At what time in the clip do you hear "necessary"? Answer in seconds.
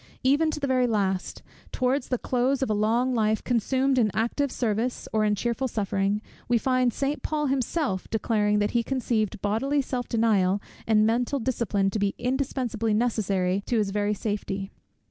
12.95-13.61